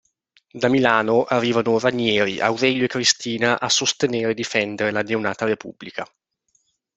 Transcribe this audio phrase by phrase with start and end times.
[0.51, 6.11] Da Milano arrivano Ranieri, Aurelio e Cristina a sostenere e difendere la neonata Repubblica.